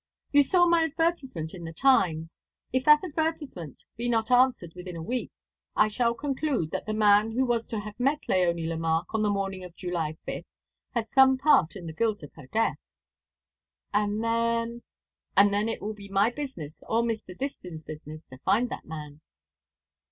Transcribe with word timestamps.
"You 0.31 0.41
saw 0.41 0.65
my 0.67 0.85
advertisement 0.85 1.53
in 1.53 1.63
the 1.63 1.71
Times. 1.71 2.35
If 2.73 2.85
that 2.85 3.03
advertisement 3.03 3.85
be 3.97 4.09
not 4.09 4.31
answered 4.31 4.73
within 4.75 4.95
a 4.95 5.03
week, 5.03 5.29
I 5.75 5.89
shall 5.89 6.15
conclude 6.15 6.71
that 6.71 6.87
the 6.87 6.93
man 6.95 7.29
who 7.33 7.45
was 7.45 7.67
to 7.67 7.79
have 7.79 7.99
met 7.99 8.23
Léonie 8.23 8.67
Lemarque 8.67 9.13
on 9.13 9.21
the 9.21 9.29
morning 9.29 9.63
of 9.63 9.75
July 9.75 10.17
5th 10.27 10.45
has 10.95 11.11
some 11.11 11.37
part 11.37 11.75
in 11.75 11.85
the 11.85 11.93
guilt 11.93 12.23
of 12.23 12.33
her 12.33 12.47
death." 12.47 12.79
"And 13.93 14.23
then" 14.23 14.81
"And 15.37 15.53
then 15.53 15.69
it 15.69 15.83
will 15.83 15.93
be 15.93 16.09
my 16.09 16.31
business 16.31 16.81
or 16.89 17.03
Mr. 17.03 17.37
Distin's 17.37 17.83
business 17.83 18.23
to 18.31 18.39
find 18.39 18.69
that 18.71 18.85
man." 18.85 19.21